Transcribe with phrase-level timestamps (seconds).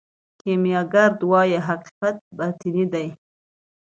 [0.39, 3.07] کیمیاګر وايي حقیقت باطني دی.